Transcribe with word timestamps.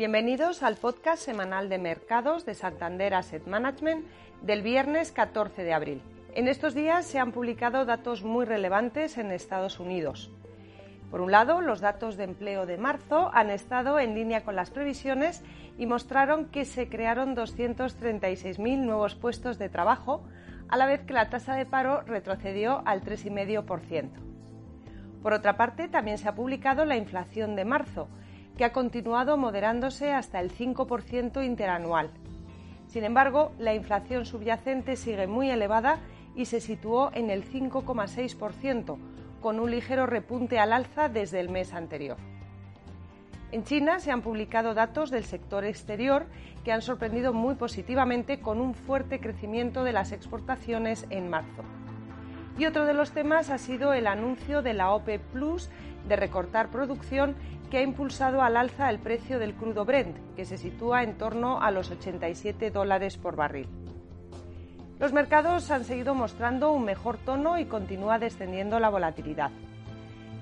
Bienvenidos 0.00 0.62
al 0.62 0.76
podcast 0.76 1.22
semanal 1.22 1.68
de 1.68 1.76
mercados 1.76 2.46
de 2.46 2.54
Santander 2.54 3.12
Asset 3.12 3.46
Management 3.46 4.06
del 4.40 4.62
viernes 4.62 5.12
14 5.12 5.62
de 5.62 5.74
abril. 5.74 6.00
En 6.34 6.48
estos 6.48 6.72
días 6.72 7.04
se 7.04 7.18
han 7.18 7.32
publicado 7.32 7.84
datos 7.84 8.24
muy 8.24 8.46
relevantes 8.46 9.18
en 9.18 9.30
Estados 9.30 9.78
Unidos. 9.78 10.30
Por 11.10 11.20
un 11.20 11.30
lado, 11.30 11.60
los 11.60 11.82
datos 11.82 12.16
de 12.16 12.24
empleo 12.24 12.64
de 12.64 12.78
marzo 12.78 13.30
han 13.34 13.50
estado 13.50 13.98
en 13.98 14.14
línea 14.14 14.42
con 14.42 14.56
las 14.56 14.70
previsiones 14.70 15.42
y 15.76 15.84
mostraron 15.84 16.46
que 16.46 16.64
se 16.64 16.88
crearon 16.88 17.36
236.000 17.36 18.78
nuevos 18.78 19.16
puestos 19.16 19.58
de 19.58 19.68
trabajo, 19.68 20.24
a 20.70 20.78
la 20.78 20.86
vez 20.86 21.02
que 21.02 21.12
la 21.12 21.28
tasa 21.28 21.56
de 21.56 21.66
paro 21.66 22.00
retrocedió 22.06 22.82
al 22.86 23.02
3,5%. 23.02 24.08
Por 25.22 25.34
otra 25.34 25.58
parte, 25.58 25.88
también 25.88 26.16
se 26.16 26.26
ha 26.26 26.34
publicado 26.34 26.86
la 26.86 26.96
inflación 26.96 27.54
de 27.54 27.66
marzo, 27.66 28.08
que 28.60 28.66
ha 28.66 28.74
continuado 28.74 29.38
moderándose 29.38 30.12
hasta 30.12 30.38
el 30.38 30.52
5% 30.52 31.42
interanual. 31.42 32.10
Sin 32.88 33.04
embargo, 33.04 33.52
la 33.58 33.72
inflación 33.72 34.26
subyacente 34.26 34.96
sigue 34.96 35.26
muy 35.26 35.50
elevada 35.50 35.98
y 36.36 36.44
se 36.44 36.60
situó 36.60 37.10
en 37.14 37.30
el 37.30 37.50
5,6%, 37.50 38.98
con 39.40 39.60
un 39.60 39.70
ligero 39.70 40.04
repunte 40.04 40.58
al 40.58 40.74
alza 40.74 41.08
desde 41.08 41.40
el 41.40 41.48
mes 41.48 41.72
anterior. 41.72 42.18
En 43.50 43.64
China 43.64 43.98
se 43.98 44.10
han 44.10 44.20
publicado 44.20 44.74
datos 44.74 45.10
del 45.10 45.24
sector 45.24 45.64
exterior 45.64 46.26
que 46.62 46.72
han 46.72 46.82
sorprendido 46.82 47.32
muy 47.32 47.54
positivamente 47.54 48.40
con 48.40 48.60
un 48.60 48.74
fuerte 48.74 49.20
crecimiento 49.20 49.84
de 49.84 49.92
las 49.92 50.12
exportaciones 50.12 51.06
en 51.08 51.30
marzo. 51.30 51.62
Y 52.58 52.66
otro 52.66 52.84
de 52.84 52.92
los 52.92 53.12
temas 53.12 53.48
ha 53.48 53.56
sido 53.56 53.94
el 53.94 54.06
anuncio 54.06 54.60
de 54.60 54.74
la 54.74 54.90
OPE 54.90 55.18
Plus 55.18 55.70
de 56.08 56.16
recortar 56.16 56.70
producción 56.70 57.34
que 57.70 57.78
ha 57.78 57.82
impulsado 57.82 58.42
al 58.42 58.56
alza 58.56 58.90
el 58.90 58.98
precio 58.98 59.38
del 59.38 59.54
crudo 59.54 59.84
Brent, 59.84 60.16
que 60.34 60.44
se 60.44 60.58
sitúa 60.58 61.02
en 61.02 61.16
torno 61.16 61.60
a 61.60 61.70
los 61.70 61.90
87 61.90 62.70
dólares 62.70 63.16
por 63.16 63.36
barril. 63.36 63.68
Los 64.98 65.12
mercados 65.12 65.70
han 65.70 65.84
seguido 65.84 66.14
mostrando 66.14 66.72
un 66.72 66.84
mejor 66.84 67.16
tono 67.16 67.58
y 67.58 67.64
continúa 67.64 68.18
descendiendo 68.18 68.78
la 68.80 68.90
volatilidad. 68.90 69.50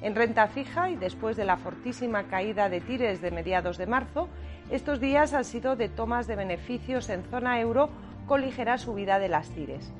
En 0.00 0.14
renta 0.14 0.46
fija 0.48 0.90
y 0.90 0.96
después 0.96 1.36
de 1.36 1.44
la 1.44 1.56
fortísima 1.56 2.24
caída 2.24 2.68
de 2.68 2.80
tires 2.80 3.20
de 3.20 3.30
mediados 3.30 3.78
de 3.78 3.86
marzo, 3.86 4.28
estos 4.70 5.00
días 5.00 5.32
han 5.32 5.44
sido 5.44 5.76
de 5.76 5.88
tomas 5.88 6.26
de 6.26 6.36
beneficios 6.36 7.08
en 7.08 7.24
zona 7.24 7.58
euro 7.58 7.88
con 8.26 8.42
ligera 8.42 8.78
subida 8.78 9.18
de 9.18 9.28
las 9.28 9.48
tires. 9.50 9.92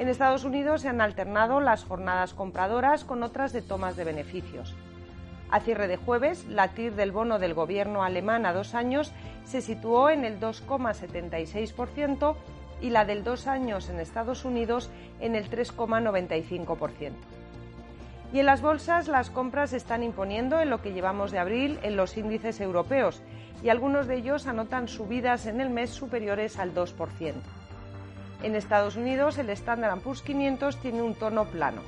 En 0.00 0.08
Estados 0.08 0.44
Unidos 0.44 0.80
se 0.80 0.88
han 0.88 1.02
alternado 1.02 1.60
las 1.60 1.84
jornadas 1.84 2.32
compradoras 2.32 3.04
con 3.04 3.22
otras 3.22 3.52
de 3.52 3.60
tomas 3.60 3.96
de 3.96 4.04
beneficios. 4.04 4.74
A 5.50 5.60
cierre 5.60 5.88
de 5.88 5.98
jueves, 5.98 6.46
la 6.46 6.68
TIR 6.68 6.94
del 6.94 7.12
bono 7.12 7.38
del 7.38 7.52
gobierno 7.52 8.02
alemán 8.02 8.46
a 8.46 8.54
dos 8.54 8.74
años 8.74 9.12
se 9.44 9.60
situó 9.60 10.08
en 10.08 10.24
el 10.24 10.40
2,76% 10.40 12.34
y 12.80 12.88
la 12.88 13.04
del 13.04 13.24
dos 13.24 13.46
años 13.46 13.90
en 13.90 14.00
Estados 14.00 14.46
Unidos 14.46 14.88
en 15.20 15.34
el 15.34 15.50
3,95%. 15.50 17.12
Y 18.32 18.38
en 18.38 18.46
las 18.46 18.62
bolsas 18.62 19.06
las 19.06 19.28
compras 19.28 19.74
están 19.74 20.02
imponiendo 20.02 20.60
en 20.60 20.70
lo 20.70 20.80
que 20.80 20.94
llevamos 20.94 21.30
de 21.30 21.40
abril 21.40 21.78
en 21.82 21.96
los 21.96 22.16
índices 22.16 22.58
europeos 22.62 23.20
y 23.62 23.68
algunos 23.68 24.06
de 24.06 24.16
ellos 24.16 24.46
anotan 24.46 24.88
subidas 24.88 25.44
en 25.44 25.60
el 25.60 25.68
mes 25.68 25.90
superiores 25.90 26.58
al 26.58 26.74
2%. 26.74 27.34
En 28.42 28.54
Estados 28.54 28.96
Unidos 28.96 29.36
el 29.36 29.50
Standard 29.50 30.00
Poor's 30.00 30.22
500 30.22 30.76
tiene 30.78 31.02
un 31.02 31.14
tono 31.14 31.44
plano. 31.44 31.82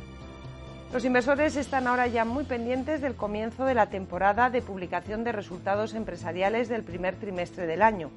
Los 0.93 1.07
inversores 1.07 1.57
están 1.57 1.87
ahora 1.87 2.07
ya 2.07 2.27
muy 2.27 2.45
pendientes 2.45 3.01
del 3.01 3.15
comienzo 3.15 3.65
de 3.65 3.75
la 3.75 3.87
temporada 3.87 4.51
de 4.51 4.61
publicación 4.61 5.25
de 5.25 5.33
resultados 5.33 5.95
empresariales 5.95 6.69
del 6.69 6.83
primer 6.83 7.17
trimestre 7.17 7.67
del 7.67 7.81
año. 7.81 8.11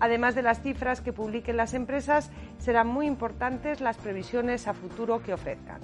Además 0.00 0.34
de 0.34 0.40
las 0.40 0.62
cifras 0.62 1.02
que 1.02 1.12
publiquen 1.12 1.58
las 1.58 1.74
empresas, 1.74 2.30
serán 2.58 2.86
muy 2.86 3.06
importantes 3.06 3.82
las 3.82 3.98
previsiones 3.98 4.66
a 4.66 4.72
futuro 4.72 5.22
que 5.22 5.34
ofrezcan. 5.34 5.80